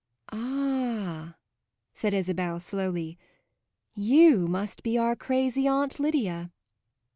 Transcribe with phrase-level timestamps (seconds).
[0.31, 1.35] "Ah,"
[1.93, 3.19] said Isabel slowly,
[3.93, 6.51] "you must be our crazy Aunt Lydia!"